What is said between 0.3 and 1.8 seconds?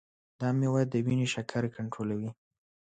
دا میوه د وینې شکر